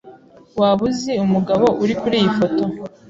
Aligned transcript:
Waba 0.59 0.81
uzi 0.89 1.11
umugabo 1.25 1.65
uri 1.83 1.93
kuriyi 2.01 2.29
foto? 2.37 2.63